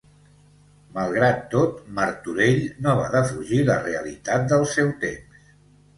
[0.93, 5.49] Malgrat tot, Martorell no va defugir la realitat del seu temps.